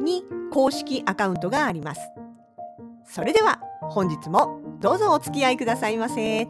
[0.00, 2.00] に公式アカウントがあります
[3.04, 6.48] それでは本日もどうぞお付き合いくださいませ。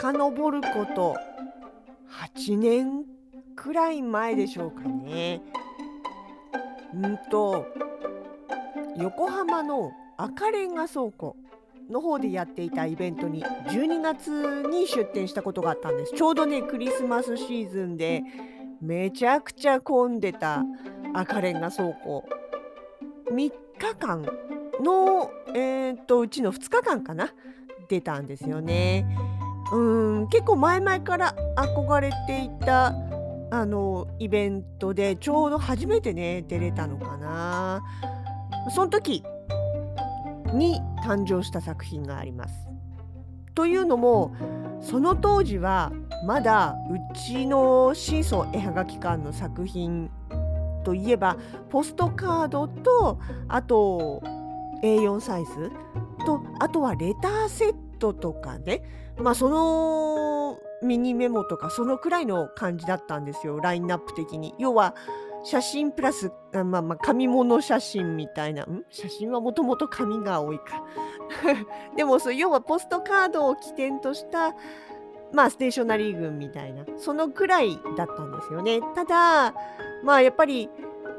[0.00, 1.16] 遡ること
[2.36, 3.04] 8年
[3.56, 5.42] くらい前でしょうかね。
[6.94, 7.66] うんと
[8.96, 11.36] 横浜の赤レンガ倉庫
[11.88, 16.12] の方でやっていたイベントに12月に出店したことがあったんです。
[16.14, 18.22] ちょうどねクリスマスシーズンで
[18.80, 20.62] めちゃくちゃ混んでた
[21.14, 22.24] 赤レンガ倉庫。
[23.30, 23.52] 3日
[23.98, 24.22] 間
[24.80, 27.32] の、えーと、とうちの2日間かな？
[27.88, 29.06] 出たんですよね。
[29.72, 32.94] うん結構前々から憧れていた
[33.50, 37.82] あのイベントでちょうど初めてね出れたのかな。
[38.74, 39.24] その時
[40.54, 42.68] に誕生した作品があります。
[43.54, 44.34] というのも
[44.80, 45.92] その当時は
[46.24, 50.10] まだうちのシーソー絵はがき館の作品
[50.84, 51.36] といえば
[51.70, 53.18] ポストカードと
[53.48, 54.22] あと
[54.82, 55.72] A4 サイズ
[56.24, 58.82] とあとはレターセットとかね
[59.18, 64.54] まあそのミニメモとかそのくらいの感じだったんですよラインナップ的に。
[64.58, 64.94] 要は
[65.44, 68.84] 写真プラス、あまあまあ、紙物写真みたいな、ん？
[68.90, 70.84] 写真はもともと紙が多いか。
[71.96, 74.54] でもそう、要はポストカードを起点とした、
[75.32, 78.80] まあ、ステーショナリー群みたいな、そのくらいだったんですよね。
[78.94, 79.54] ただ、
[80.02, 80.68] まあ、やっぱり、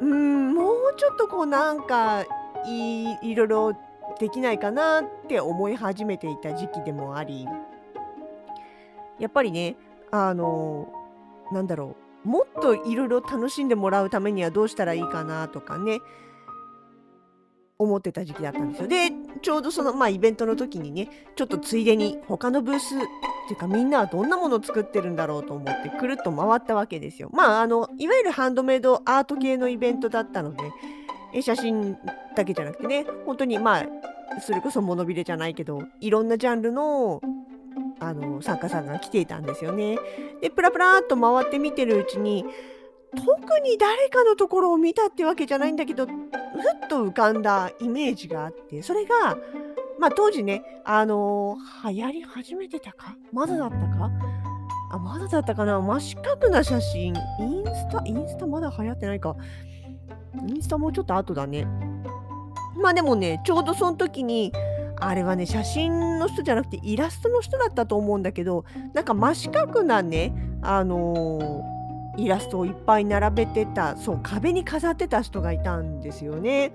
[0.01, 2.23] うん、もうちょっとこう、なんか
[2.65, 3.73] い、いろいろ
[4.19, 7.47] できないかなって思い始めていた時期でもあり、
[9.17, 9.75] やっぱりね、
[10.11, 10.87] あの、
[11.51, 12.08] なんだろう。
[12.23, 15.99] もっといろいろ楽しんでもらうためにはどうしたらいいかなとかね
[17.77, 18.87] 思ってた時期だったんですよ。
[18.89, 19.09] で
[19.41, 27.29] ちょうどその、まあ、イベントの時にねちょっとついでに他のブースっていうかみんなはどんなものを作ってるんだろうと思ってくるっと回ったわけですよ。
[27.31, 30.53] まああのいわゆるハンドメイドアート系のイベントだったの
[31.31, 31.97] で写真
[32.35, 33.85] だけじゃなくてね本当にまあ
[34.41, 37.21] それこそ物びれじゃないけどいろんなジャンルの
[37.99, 39.97] あの作家さんが来ていたんですよね。
[40.41, 42.45] でプラプラっと回って見てるうちに
[43.11, 46.13] 特に誰かのところを見たってわけじゃないんだけどふっ
[46.89, 49.35] と浮かんだイメージがあってそれが、
[49.99, 53.15] まあ、当時ねあのー、流行り始めてたか？
[53.31, 54.11] まだだったか？
[54.91, 55.79] あまだだったかな？
[55.81, 57.07] 真四角な写真。
[57.07, 58.01] インスタ？
[58.05, 59.35] インスタまだ流行ってないか。
[60.47, 61.67] インスタもうちょっと後だね。
[62.81, 64.53] まあでもねちょうどその時に
[64.99, 76.73] あれはね写真の人じゃなくてイラストの人だったと思うんだけどなんか真四角なねあのー、イラストをいっぱい並べてたそう壁に飾ってた人がいたんですよね。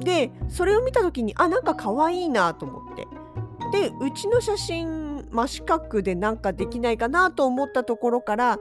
[0.00, 3.06] でそれを見た時にあなんか可愛いなと思って
[3.72, 8.58] でうちの写真真四角でなんかできないかなと思ったところから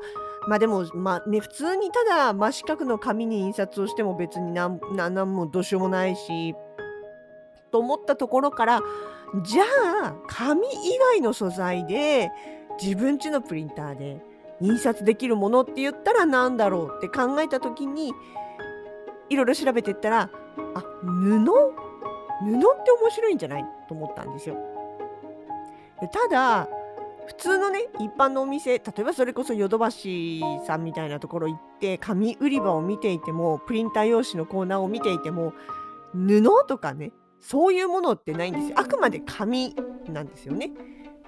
[0.48, 6.56] まあでもまあね普通にただ真四角の紙に印刷をしても別に何何もどうしようもないし
[7.76, 8.82] と思ったところから
[9.44, 9.64] じゃ
[10.02, 12.32] あ紙以外の素材で
[12.82, 14.22] 自分家のプリンターで
[14.62, 18.14] 印刷できるものって言ったら何だろうって考えた時に
[19.30, 20.30] いろいろ調べてったら
[20.74, 21.44] あ布？
[21.44, 24.56] 布って面白いんじゃないと思ったんですよ。
[26.00, 26.70] でただ
[27.28, 35.52] 普通のね一般のお店例えばそれこそヨドバシさんみたいなところ行って紙売り場を見ていてもプリンター用紙のコーナーを見ていても
[36.14, 37.12] 布とかね
[37.46, 38.74] そういうものってないんですよ。
[38.76, 39.76] あくまで紙
[40.10, 40.72] なんですよね。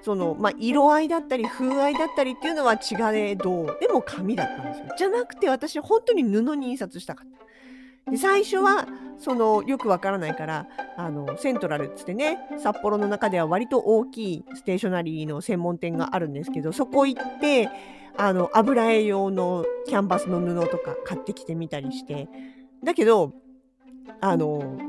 [0.02, 2.80] そのまあ、色合いだったり風合いだったりっていうのは違
[3.14, 4.86] えどでも紙だったんですよ。
[4.98, 7.28] じゃなくて私本当に布に印刷したかっ
[8.06, 8.12] た。
[8.12, 8.88] で最初は
[9.20, 17.70] そのよくわからないからあのセントラルっつってね札幌の中では割と大きいステーショナリーの専門店があるんですけどそこ行って
[18.16, 22.30] あの油絵用のキャンバスの布とか買ってきてみたりして
[22.84, 23.34] だけど
[24.22, 24.80] あの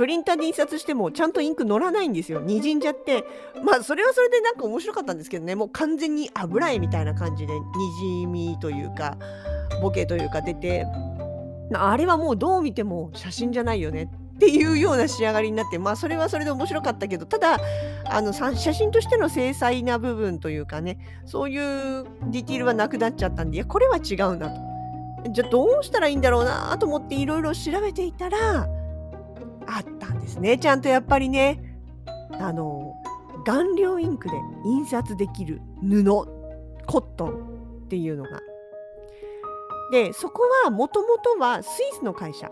[0.00, 2.40] プリンターで印刷してもちゃんとインク乗らないんですよ。
[2.40, 3.22] にじんじゃって。
[3.62, 5.54] まあそれはそれでなんか面白かったんですけどね。
[5.54, 7.60] もう完全に油絵みたいな感じでに
[8.20, 9.18] じみというか
[9.82, 10.86] ボケというか出て。
[11.74, 14.04] あれはもうどう見ても写真じゃないよね。
[14.36, 15.78] っていうような仕上がりになって。
[15.78, 17.26] まあそれはそれで面白かったけど。
[17.26, 17.60] ただ
[18.06, 20.96] あの写真としての精細な部分というかね。
[21.26, 23.58] そういうディティールはなくなっちゃったんで。
[23.58, 25.30] いやこれは違うなと。
[25.30, 28.66] じゃあどうしたらいいんだろうなと思っていろいろ調べていたら
[29.70, 30.58] あったんですね。
[30.58, 31.62] ちゃんとやっぱりね
[32.38, 32.94] あの
[33.44, 34.34] 顔料インクで
[34.64, 36.04] 印刷できる布
[36.86, 38.40] コットンっていうのが。
[39.92, 42.50] でそこはもともとはスイスの会社。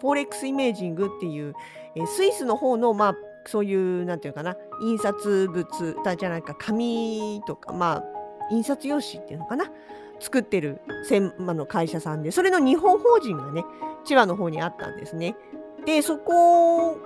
[0.00, 1.54] フォーレックスイメージングっていう、
[1.94, 3.14] えスイスの方のまあ
[3.46, 4.56] そういうなんていうかな。
[4.82, 5.66] 印刷物
[6.16, 8.04] じゃないか紙とかまあ
[8.50, 9.70] 印刷用紙っていうのかな。
[10.18, 13.64] 作ってる専門の会社さんでそれの日本法人がね
[14.04, 15.36] 千葉の方にあったんですね。
[15.84, 16.98] でそこ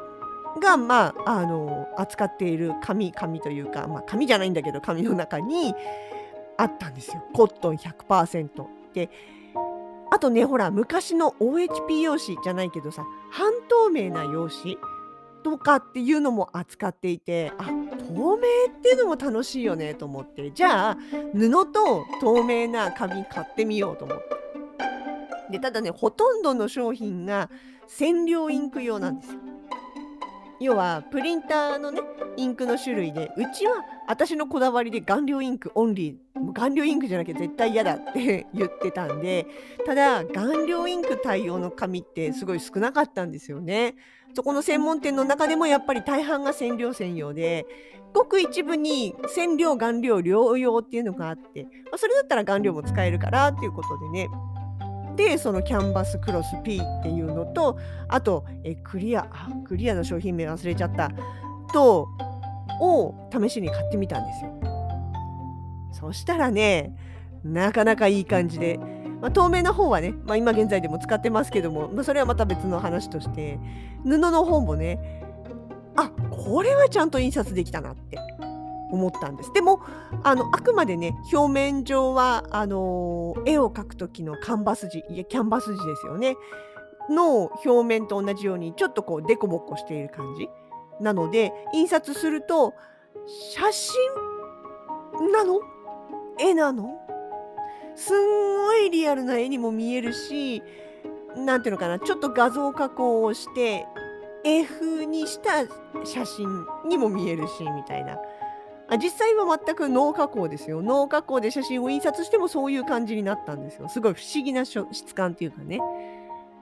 [0.61, 5.75] がまああの扱っている紙紙というかまあ紙じゃないんだけど紙の中に
[6.57, 7.23] あったんですよ。
[7.35, 9.11] コットン100%で
[10.11, 14.79] あとねほら昔の OHP 用紙じゃないけどさ半透明な用紙
[15.43, 20.51] とかっていうのも扱っていてあ透明っていうのも楽しいよねと思って。
[20.53, 20.97] じゃあ
[21.35, 24.46] 布と透明な紙買ってみようと思って。
[25.51, 27.51] でただねほとんどの商品が
[27.87, 29.41] 染料インク用なんですよ。
[30.59, 32.01] 要はプリンターのね
[32.37, 39.47] インクの種類でうちは私のこだわりで顔料インクオンリー顔料インクじゃなきゃ絶対嫌だって 言ってたんで
[39.85, 43.97] ただ顔料インク対応の紙ってすごい少なかったんですよね。
[44.35, 47.67] そこの専門店の中でもやっぱり大半が染料専用で
[48.13, 54.29] ごく一部に染料顔料両用っていうのがあって、ま、それだったら顔料も使えるからっていうことでね
[55.17, 57.79] でそのキャンバスクロス P っていうのと
[58.09, 61.11] あとえクリアあクリアの商品名忘れちゃった
[61.73, 62.09] と
[62.81, 64.51] を試しに買ってみたんですよ。
[65.93, 66.95] そしたらね
[67.43, 68.79] なかなかいい感じで、
[69.21, 73.59] まあ、透明な方はね、まあ、今現在でも使ってますけども、まあ、それはまた別の話として
[74.05, 75.23] 布の方もね
[75.97, 78.19] あこれはちゃんと印刷できたなって。
[78.93, 79.53] 思ったんです。
[79.53, 79.81] でも
[80.23, 86.37] あのあくまでね表面上はあの絵を描く時のカンバス地いやキャンバス地ですよね。
[87.11, 90.49] の表面と同じようにちょっとこうデコボコしている感じ
[91.01, 92.75] なので印刷すると
[93.55, 95.61] 写真なの？
[96.39, 97.01] 絵なの？
[97.95, 100.63] すんごいリアルな絵にも見えるし
[101.37, 103.87] 何ていうのかなちょっと画像加工をして
[104.45, 105.65] 絵風にした
[106.05, 108.19] 写真にも見えるしみたいな。
[108.89, 110.83] あ実際は全くノー加工ですよ。
[110.83, 113.89] ノー加工で写真を印刷してもそういう感じになったんですよ。
[113.89, 115.81] すごい不思議な質感っていうかね。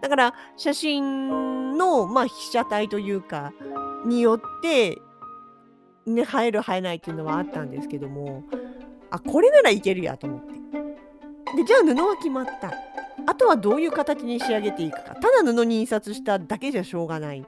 [0.05, 3.55] だから写真の、まあ、被写体というか
[4.05, 4.99] によって、
[6.07, 8.45] ね、映える映えないっていうのはあったんですけども
[9.11, 10.53] あこれならいけるやと思って
[11.57, 12.75] でじゃあ布は決まった
[13.27, 17.47] あとはどういう形に仕上げていくかただ布に印刷しただけじゃしょうがない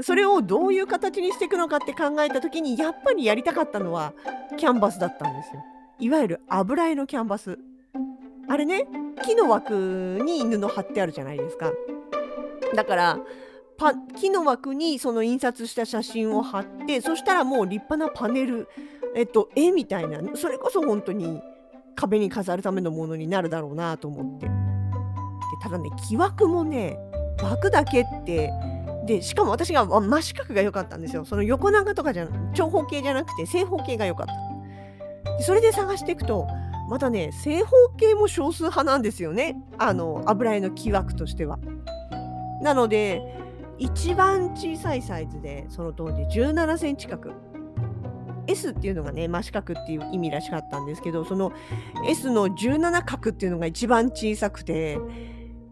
[0.00, 4.14] それをどういう形にしていくのかって考えた時にやっぱりやりたかったのは
[4.56, 5.62] キャンバスだったんですよ。
[5.98, 7.58] いわゆる油絵のキャンバス。
[8.48, 8.86] あれね
[9.22, 11.72] 木の枠に布貼ってあるじゃないですか。
[12.74, 13.18] だから
[14.18, 18.68] 木の枠にその印刷した写真を貼ってそしたらもう立派なパネル、
[19.14, 21.42] えっと、絵みたいなそれこそ本当に
[21.96, 24.50] 壁に飾るためのものになるだろうなと思って。
[25.62, 26.98] ただね木枠もね
[27.42, 28.50] 枠だけって
[29.06, 31.24] でしかも私が真四角が良かったんですよ。
[31.24, 34.32] その横長とかじゃ長方形じゃなくて正方形が良かった。
[35.38, 36.46] でそれで探していくと
[36.88, 39.56] またね正方形も少数派なんですよね。
[39.78, 41.58] あの油絵の木枠としては。
[42.62, 43.22] なので
[43.78, 47.32] 一番小さいサイズでその当時17センチ角。
[48.46, 51.52] S っていうのがね真四角っていう意味らしかったんですけどその
[52.08, 54.98] S の17角っていうのが一番小さくて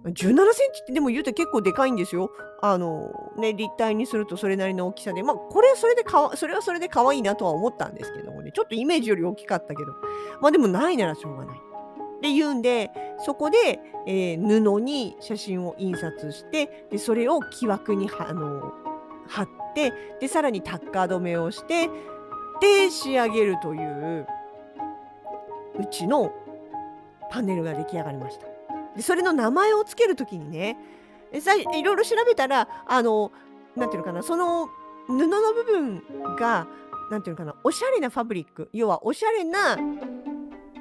[0.04, 2.30] 17センチってでも言うと結構でかいんですよ。
[2.62, 9.92] あのね、立体にするとそれなりの大きさで、まあ、これそれでか、それはそれで可愛いなとは思ったんですけどもね、ちょっとイメージより大きかったけど、
[10.40, 11.56] まあでもないならしょうがない。
[11.56, 18.72] って言うんで、そこで、えー、布に写真を印刷して、でそれを木枠にあの
[19.26, 21.88] 貼って、で、さらにタッカー止めをして、
[22.60, 24.26] で、仕上げるという、
[25.78, 26.30] うちの
[27.30, 28.49] パネルが出来上がりました。
[29.00, 30.76] でそれの名前を付ける時にね
[31.40, 33.32] さいろいろ調べたらあの
[33.74, 34.68] なんていうのかなその
[35.06, 36.66] 布の部分が
[37.10, 39.78] なんていうのかなおしゃれなファブリック要はおしゃれな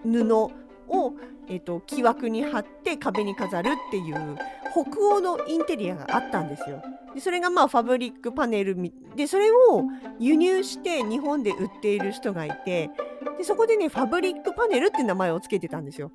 [0.04, 0.52] 布を、
[1.48, 4.38] えーと、木枠に貼って壁に飾るっていう
[4.74, 6.82] 北欧のインテリアがあったんですよ。
[7.16, 8.76] でそれがまあファブリックパネル
[9.16, 9.84] でそれを
[10.20, 12.90] 輸入して日本で売っている人がいて
[13.38, 16.12] でそこでねファブリックパネルって名前を付けてたんですよ。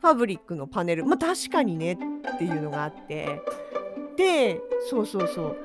[0.00, 1.04] ファブリックのパネル。
[1.04, 3.42] まあ確かにねっていうのがあって。
[4.16, 5.56] でそうそうそう。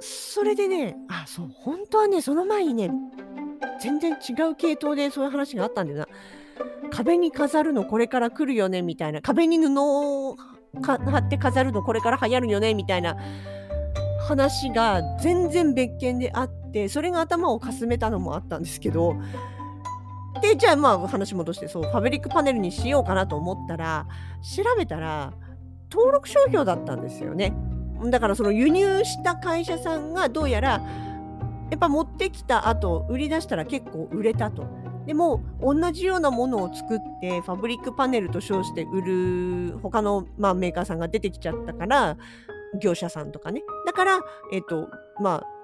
[0.00, 2.90] それでね、あ、そう、本当はね、その前にね、
[3.80, 6.08] 全然違う系統でそういう話があったんだよな。
[6.90, 9.22] 壁に飾るのこれから来るよねみたいな。
[9.22, 10.36] 壁に布を
[10.82, 13.16] 貼って飾るのこれから流行るよねみたいな。
[14.28, 19.16] 話が全然別件であってそれが頭をかすめたのもあったんですけど。
[20.40, 24.06] でじゃあまあ話戻してそうファブリックパネルにしようかなと思ったら
[24.56, 25.32] 調べたら
[25.90, 27.54] 登録商標だったんですよね。
[28.10, 30.82] だからその輸入した会社さんがどうやら
[31.70, 34.66] やっぱ持ってきた後売り出したら結構売れたと。
[35.06, 42.16] でも同じようなものを作ってファブリックパネルと称して売る他の、まあ、メーカーさんが出てきちゃったから
[42.80, 43.62] 業者さんとかね。
[43.86, 44.20] だから
[44.52, 44.88] えっ、と
[45.20, 45.55] まあ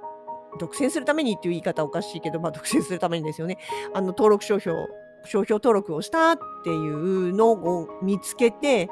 [0.58, 3.58] 独占するためにっていう言い方おかしいけど、まあ、独占するためにですよね
[3.94, 4.88] あの登録商標
[5.24, 8.88] 商標登録をしたっていうのを見つけて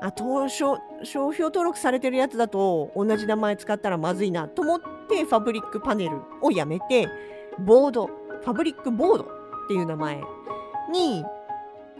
[0.00, 0.48] あ商
[1.02, 7.08] 商標登録されてるやつだと同じ名前使ったらまずいなと思ってファブリックパネルをやめて
[7.58, 9.26] ボードファブリックボードっ
[9.68, 10.20] ていう名前
[10.92, 11.24] に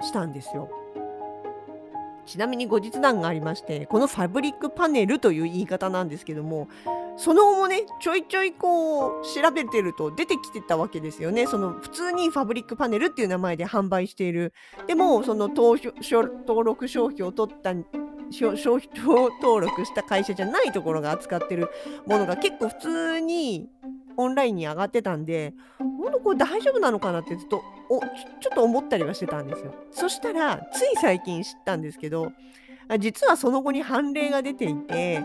[0.01, 0.71] したんですよ。
[2.29, 6.69] ちなみに後日談がありましてこのファブリックパネルという言い方なんですけども
[7.17, 11.47] その後もねちょいちょいこう調べてると出てきてたわけですよね。
[11.47, 14.53] その普通にファブリックパネルっていう名前で販売している。
[14.87, 15.81] でもその登
[16.65, 17.75] 録商標を取った
[18.31, 18.81] 商標
[19.43, 21.71] 登録した会社じゃないところが扱ってる
[22.07, 23.69] ものが結構普通に
[24.17, 25.55] オンラインに上がってたんで、
[25.99, 29.75] ほんとこれ大丈夫なのかなってずっとおちょっと思ったりはしてたんですよ。
[29.91, 32.33] そしたら、つい最近知ったんですけど、
[32.99, 35.25] 実はその後に判例が出ていて、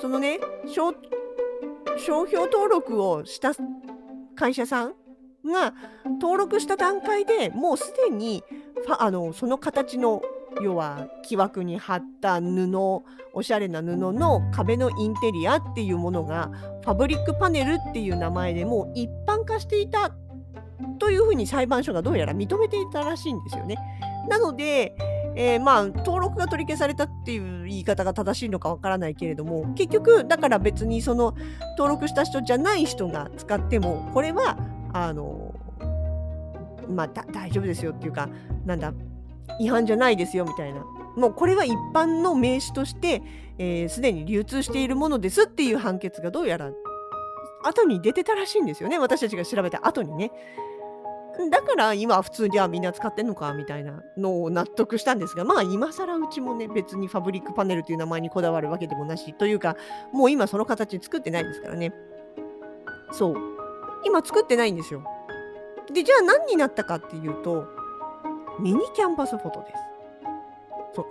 [0.00, 0.94] そのね、商
[1.98, 3.52] 標登録をした
[4.34, 4.94] 会社さん
[5.44, 5.74] が
[6.20, 8.42] 登録した段階でもうすでに
[8.98, 10.22] あのその形の
[10.62, 12.68] 要は木枠に貼った布
[13.32, 16.50] おしゃれな布の壁のインテリアっていうものが
[16.82, 20.12] ファブリックパネルっていう名前でもう一般化していた
[20.98, 23.76] というふうに裁判所がどうやら認めていたらしいんですよね。
[24.28, 24.94] なので、
[25.34, 31.34] えー、まあ登録が取り消されたっていう言い方が正しいのかわからないけれども結局だから別にその
[31.78, 34.58] 登録した人じゃない人が使ってもこれは
[34.92, 35.54] あの
[36.88, 38.28] まあ大丈夫ですよっていうか
[38.66, 38.92] なんだ
[39.58, 40.84] 違反じゃないですよみたいな。
[41.16, 43.22] もうこれは一般の名詞として
[43.88, 46.70] すで、ー、に流通しているものですっていう判決がどうやら
[47.62, 48.98] 後に出てたらしいんですよね。
[48.98, 50.32] 私たちが調べた後にね。
[51.50, 59.76] だから今普通にはみんな使ってんのかみたいなのを納得したんですがまあ今更うちもね別にファブリックパネルという名前にこだわるわけでもなしというか
[60.12, 61.92] もう今その形作ってないですからね。
[63.12, 63.36] そう。
[64.04, 65.02] 今作ってないんですよ。
[65.92, 67.66] でじゃあ何になったかっていうと
[68.58, 69.90] ミニキャンバスフォトです。
[70.94, 71.06] そう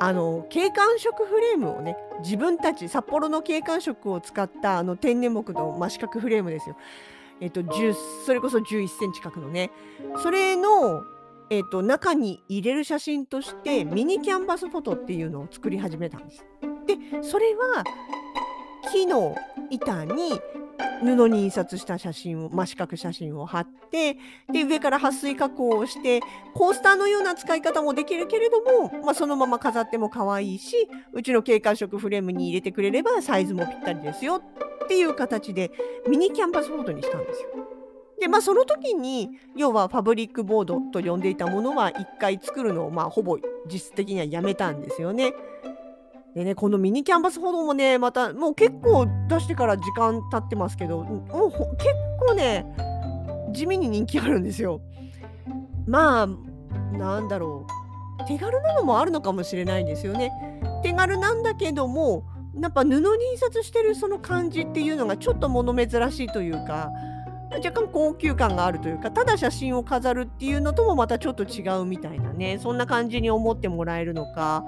[0.00, 6.76] あの景観色フレームをね自分たち札幌の景観色を使ったあの天然木の真四角フレームですよ。
[7.40, 7.62] えっと、
[8.24, 9.70] それこそ11センチ角のね
[10.22, 11.02] それの、
[11.50, 16.44] えっと、中に入れる写真としてミニキャンバスフォトっていうのを作り始めたんです。
[16.86, 17.84] でそれは
[18.92, 19.34] 木の
[19.70, 20.40] 板に
[21.02, 24.16] 布に印刷した写真を真四角写真を貼って
[24.52, 26.20] で上から撥水加工をして
[26.54, 34.42] コースターのような使い方もできるけれども、まあ、そのまま飾っても可愛いしうちの景観色フレームに入れてくれればサイズもぴったりですよ
[34.84, 35.70] っていう形で
[36.08, 37.48] ミニキャンバスボードにしたんですよ。
[38.20, 43.38] でまあその時に要はファブリックボードと呼んでいたものは1回作るのをまあほぼ
[43.70, 45.34] 実質的にはやめたんですよね。
[46.34, 51.90] でね、このミニキャンバス歩道もね、またもう結構出してから時間経ってますけど、もう結
[52.26, 52.66] 構ね、
[53.52, 54.80] 地味に人気あるんですよ。
[55.86, 56.28] まあ、
[56.96, 57.66] なんだろ
[58.20, 58.26] う。
[58.26, 60.32] 手軽なのもあるのかもしれないんですよね。
[60.82, 62.24] 手軽なんだけども、
[62.60, 63.00] やっぱ布に
[63.32, 66.90] 印刷してるその感じっていうのがちょっと物珍しいというか、
[67.58, 74.64] 若干高級感があるというかただ写真を飾るっていうのともまたちょっと違うみたいなねそんな感じに思ってもらえるのか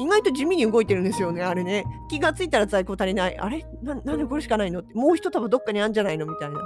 [0.00, 1.84] 意外と地味に動いてるんですよね、あれね。
[2.08, 3.38] 気がついたら在庫足りない。
[3.38, 3.66] あれ？
[3.82, 4.80] なんでこれしかないの？
[4.80, 6.24] って、もう一束どっかにあるんじゃないの？
[6.24, 6.58] みたいな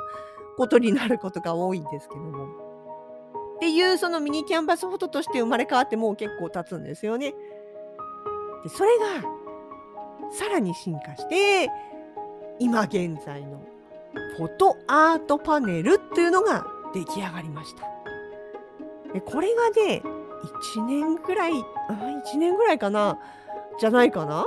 [0.57, 2.47] ことになることが多いんですけども。
[3.57, 7.35] っていうそのミニキャンバスフォトとして生まれ変わってもう結構経つんですよね。
[8.63, 9.29] で、それが
[10.31, 11.71] さらに進化して、
[12.61, 13.61] 今現在の
[14.37, 16.65] フォトアートパネルっていうのが
[16.95, 17.83] 出来上がりました。
[19.13, 20.03] でこれがね、
[20.77, 21.53] 1年ぐらい、
[21.89, 21.93] あ、
[22.25, 23.19] 1年ぐらいかな？
[23.79, 24.47] じゃないかな？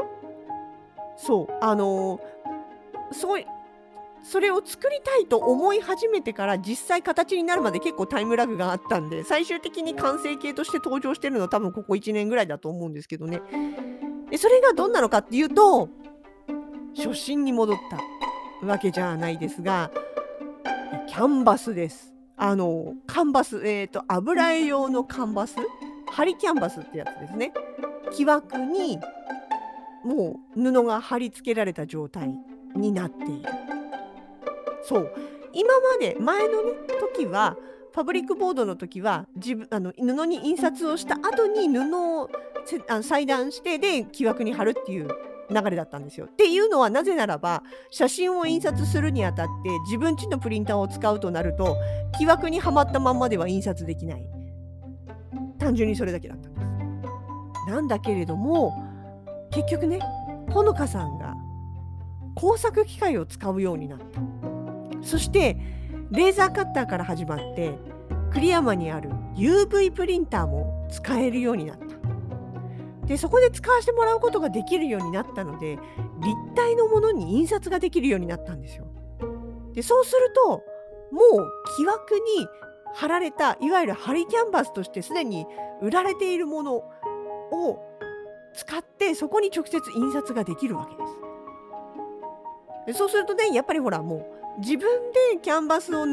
[1.17, 3.43] そう、あのー、そう、
[4.23, 13.41] それを作りたいと思い始めてから実際形になるまで結構タイムラグがあったんで最終的に完成形として登場してるのは多分ここ1年ぐらいだと思うんですけどね。
[14.29, 15.87] でそれがどんなのかっていうと
[16.95, 17.77] 初心に戻っ
[18.59, 19.91] たわけじゃないですが
[21.07, 22.13] キャンバスです。
[22.35, 25.55] あのカンバスえっ、ー、と油絵用のカンバス
[26.11, 27.53] 針キャンバスってやつですね
[28.11, 28.99] 木枠に
[30.03, 32.33] もう布が貼り付けられた状態
[32.75, 33.49] になっている
[34.83, 35.13] そう
[35.53, 37.57] 今まで前のね時は
[37.93, 42.29] ファブリックボードの時は自分あの布に印刷をした後に布を
[43.01, 45.07] 裁断してで木枠に貼るっていう
[45.49, 46.25] 流れだったんですよ。
[46.25, 51.75] っていうのはなぜならば写真を印刷するにあたって自分ちのプリンターを使うとなると
[52.19, 54.36] 木枠にはまったまんまでは印刷できない。
[55.57, 56.67] 単純にそれだけだったんです。
[57.67, 58.73] なんだけれども
[59.51, 59.99] 結局ね
[60.49, 61.35] ほのかさんが
[62.35, 64.21] 工作機械を使うようになった。
[65.01, 65.57] そして
[66.11, 67.77] レーザーカッターから始まって
[68.31, 71.85] 栗山にある UV プリンターも使えるようになった。
[73.05, 75.77] でそこで使わせてもらうことができるようになったので
[76.21, 78.85] 立体のものに印刷ができるようになったんですよ。
[79.73, 82.47] でそうするともう木枠に
[82.97, 85.45] 貼られたいわゆる貼りキャンバスとしてすでに
[85.81, 87.79] 売られているものを
[88.55, 91.13] 使ってそこに直接印刷ができるわけです。
[92.87, 94.27] でそうするとねやっぱりほらも
[94.57, 96.05] う自分でキャンバスを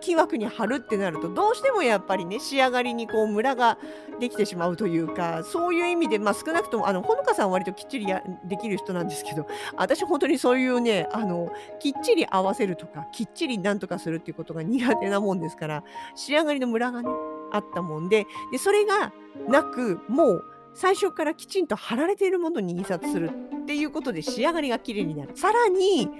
[0.00, 3.78] 木枠に貼るってなるとどうしてもやっぱりね仕上がりにこうムラが
[4.20, 17.08] できてしまうというかそういう意味で、まあ、少なくともあのほのかさんは割ときっちりやできる人なんですけど 私本当にそういうねあのきっちり合わせるとかきっちりなんとかするっていうことが苦手なもんですから仕上がりのムラがね
[17.52, 19.12] あったもんででそれが
[19.48, 23.30] なくもう最初からきちんと貼られているものに印刷する
[23.62, 26.10] っていうことで仕上がりが綺麗になるさらに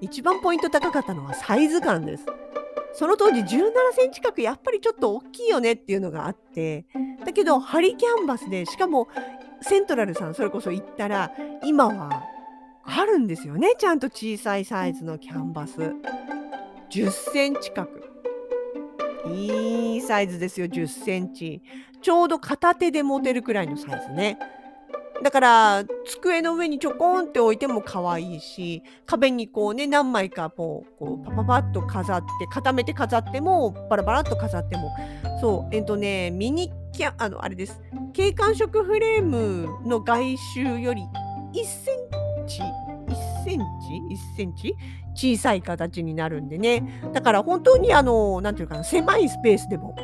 [0.00, 2.26] 一番ポイント高かったのはサイズ感です。
[2.94, 6.86] その当時17センチ角やっぱりちょっと大きいよねっていうのがあって
[7.24, 9.08] だけどハリキャンバスでしかも
[9.60, 11.32] セントラルさんそれこそ行ったら
[11.64, 12.22] 今は
[12.84, 15.94] あるんですよねちゃんと小さいサイズのキャンバス。
[16.90, 17.90] 10センチ角。
[19.26, 21.60] いいサイズですよ10センチ。
[22.02, 24.38] ちょうど片手で持てるくらいのサイズね。
[25.24, 34.94] だから机の上にちょこんって置いても可愛いし壁にこうね何枚かこうこうパパパッと飾って固めて飾ってもバラバラっと飾っても。
[35.40, 37.80] そうえっとねミニキャあのあれです。
[38.12, 41.02] 景観色フレームの外周より
[41.54, 43.64] 1センチ1センチ
[44.34, 44.76] 1センチ
[45.14, 47.00] 小さい形になるんでね。
[47.14, 49.96] だから本当にあの何て言うかな狭いスペースでも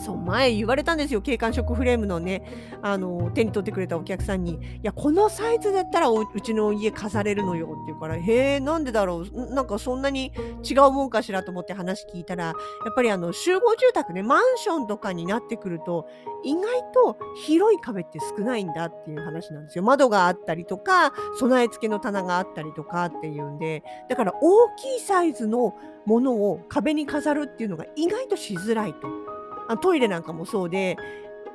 [0.00, 2.42] そう前言われたんですよ景観色フレームのね
[2.82, 9.54] あの手に取ってくれたお客さんに「いやこのサイズだったらうちの家飾れるのよ」って言うから「へえなんでだろう？
[9.54, 10.32] なんかそんなに
[10.68, 12.54] 違うもんかしら」と思って話聞いたらやっ
[12.94, 16.06] ぱりあの集合住宅ねマンションとかになってくると
[16.42, 19.84] 意外と広い壁って少ないんだっていう話なんですよ。
[19.84, 25.74] 窓があったりとか備え付けの棚があったりとかっていうんでだから大きいサイズの
[26.06, 29.29] ものを壁に飾るっていうのが意外としづらいと。
[29.70, 30.96] あトイレなんかもそうで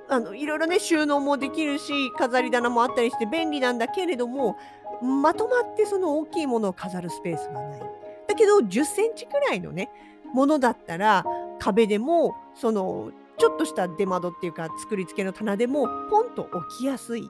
[0.07, 4.57] あのいろいろね収納もできるし飾り棚もあったりして便利なんだけれども
[5.01, 7.79] まとまってその大きいものを飾るスペースがない。
[8.27, 9.89] だけど10センチくらいのね
[10.33, 11.25] ものだったら
[11.59, 17.27] 壁でもそのちょっとした出窓っていうか作り付けの棚でもポンと置きやすい。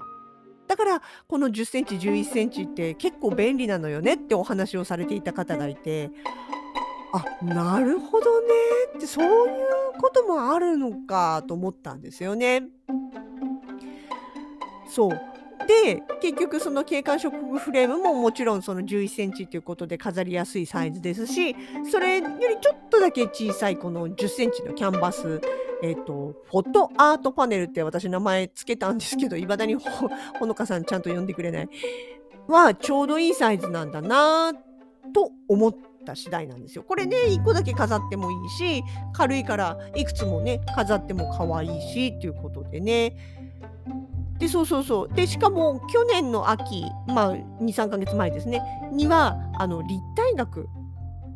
[0.67, 6.11] だからこの10センチ11センチって結構便利なのよねってお話をされていた方がいて
[7.13, 8.47] あなるほどね
[8.97, 12.63] ってそういうこともあるのかと思ったんですよね。
[14.87, 15.21] そう
[15.67, 21.55] で結局その景観色フレームももちろんその11センチということで飾りやすいサイズですし
[21.91, 25.41] それよりちょっとだけ小さいこの10センチのキャンバス
[25.81, 31.69] え、ー、とフォトアートパネルって私名前つけたんですけどいまだにほほのかさんちゃんと呼んでくれない
[32.47, 34.53] はちょうどいいサイズなんだな
[35.13, 36.83] と思ってった次第なんですよ。
[36.83, 43.17] これね1個だけ飾ってもいいし軽いからいくつもね飾っても可愛いしっていうことでね。
[44.37, 50.67] でそうそうそうでしかも去年の秋まあ23ヶ月前ですねにはあの立体学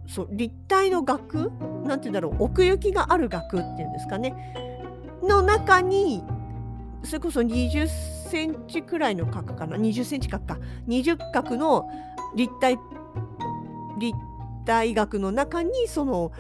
[0.06, 1.50] そう立体の額
[1.86, 4.36] なんて言うんだろう奥行きがある額っていうんですかね
[5.24, 6.24] の中に
[7.06, 7.88] それこそ20
[8.30, 10.58] センチくらいの角かな20センチ角か
[10.90, 11.90] 20角の
[12.36, 12.78] 立体
[13.98, 14.18] 立
[14.66, 16.32] 大学の中にその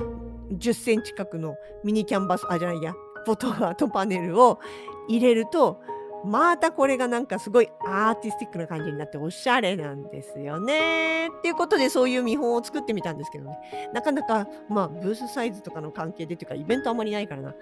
[0.52, 2.94] 10センチ角のミニキャンバスあじゃないや
[3.26, 4.60] フォトアートパネルを
[5.08, 5.82] 入れると
[6.26, 11.28] またこれがなんかすごいアーティスティックな感じになっておしゃれなんですよね。
[11.28, 13.58] っていうことでそういう見本を作ってみたんですけどね
[13.94, 17.56] なかなかまあブースサイズとかの関係でというかイベントあんまりないからな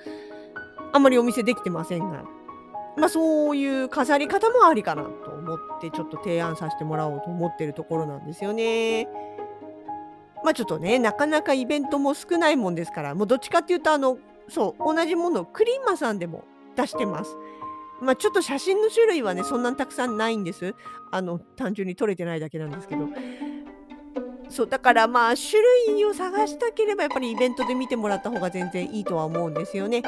[0.94, 2.24] あんまりお見せできてませんが
[2.98, 9.08] まあ、そういう飾り方もありかなと思ってちょっと提案させてもらおうと思ってるところなんですよね。
[10.48, 16.46] まあちょっとねなかなかイベントも少ないもんですからもうどっちかっていうとあのそう同じものをクリーマさんでも
[16.78, 17.36] 出してます。
[18.02, 20.74] まあちょっと写真の種類はねそんなにたくさんないんです。
[21.12, 23.10] あの単純に撮れてないだけなんですけど。
[24.48, 30.02] そうだからまあ種類を探したければやっぱりイベントで見てもらった方が全然いいとは思うんですよね。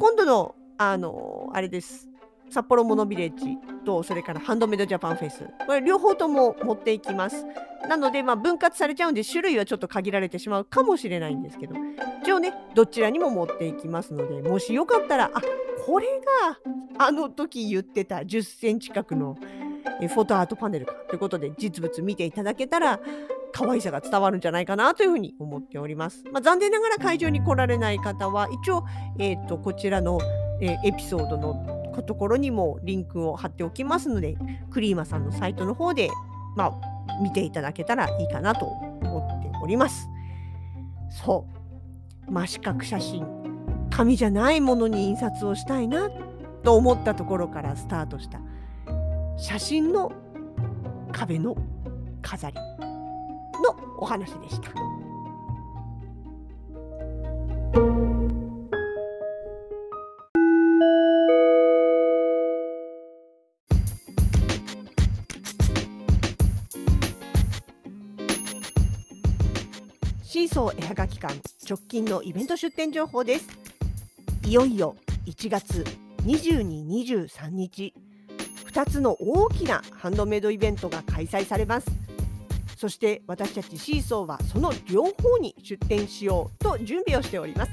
[0.00, 2.08] 今度のあのあれです
[2.52, 7.46] 札幌モノビレッジとそれからハンドメイドジャパンフェスこれ両方とも持っていきます
[7.88, 11.74] なのでまあ分割されちゃうんで種類はちょっと限られてしまうかもしれないんですけど
[12.22, 15.40] 一応ねどちらにも持っていきますのでもしよかったらあ
[15.86, 16.06] これ
[16.98, 19.36] があの時言ってた10センチ角の
[20.00, 23.00] フォトアートパネルかということで実物見ていただけたら
[23.52, 26.24] 可愛さが伝わるんじゃないかなというふうに思っております。
[26.32, 28.84] まあ、残念ながら会場に来られない方は一応、
[29.18, 30.18] えーとこちらの、
[30.62, 34.36] えー、エピソードのところにもリンクを貼っておきますので、
[34.70, 36.08] クリーマさんのサイトの方で、
[36.56, 36.72] まあ、
[37.22, 40.08] 見ていただけたらいいかなと思っております。
[41.10, 41.46] そ
[42.28, 42.32] う。
[42.32, 43.26] 真四角写真、
[43.90, 46.08] 紙じゃないものに印刷をしたいな
[46.62, 48.40] と思ったところからスタートした
[49.36, 50.12] 写真の
[51.12, 51.56] 壁の
[52.22, 54.70] 飾りのお話でした。
[70.32, 71.34] シーソー絵はがき館
[71.68, 73.48] 直近のイベント出店情報です。
[74.46, 75.84] いよいよ1月
[76.24, 76.86] 22、
[77.28, 77.92] 23日。
[78.64, 81.88] 2つの大きなハンドメイドイベントが開催されます。
[82.78, 87.72] そして私たちシーソーはその両方に出店しようと準備をしております。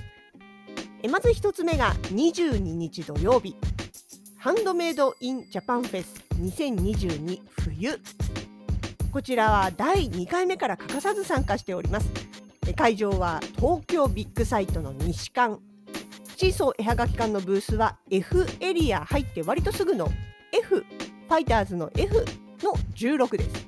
[1.01, 3.55] えまず1つ目が22日土曜日。
[4.35, 8.01] ハンドメイドインジャパンフェス2022冬。
[9.13, 12.18] こちらは第2回目から欠かさず参加しております。
[12.73, 15.59] 会場は東京ビッグサイトの西館。
[16.37, 20.09] シーソー絵はがき館のブースは F エリア入って割とすぐの
[20.53, 22.25] F ファイターズの F
[22.63, 23.67] の16です。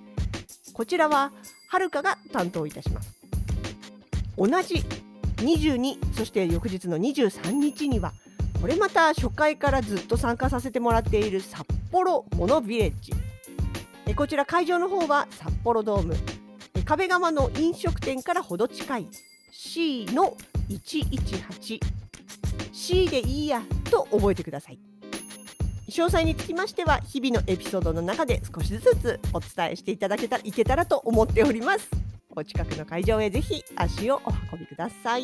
[0.74, 1.34] こちらは
[1.68, 3.18] はるかが担当いたします。
[4.38, 4.84] 同じ
[5.38, 8.14] 22そして翌日の23日には
[8.62, 13.12] これまた初回からずっと参加させてもらっている札幌モノビレッジ。
[14.16, 16.16] こちら会場の方は札幌ドーム。
[16.92, 19.08] 壁側の飲食店からほど近い。
[19.50, 20.36] C の
[20.68, 24.80] 118C でいいやと覚えてください。
[25.88, 31.90] 詳細につきましては日々のエピソードの中で少しずつお伝えしていただけたらいけたらと思っております。
[32.36, 35.24] お近くの会場へぜひ足をお運びください。